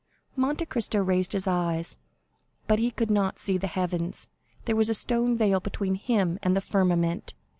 Monte 0.35 0.65
Cristo 0.65 0.97
raised 1.03 1.33
his 1.33 1.45
eyes, 1.45 1.95
but 2.65 2.79
he 2.79 2.89
could 2.89 3.11
not 3.11 3.37
see 3.37 3.55
the 3.59 3.67
heavens; 3.67 4.27
there 4.65 4.75
was 4.75 4.89
a 4.89 4.95
stone 4.95 5.37
veil 5.37 5.59
between 5.59 5.93
him 5.93 6.39
and 6.41 6.57
the 6.57 6.59
firmament. 6.59 7.35